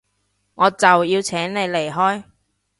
[0.55, 2.23] 我就要請你離開